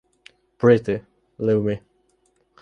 [0.57, 1.03] Prithee,
[1.37, 1.79] leave me!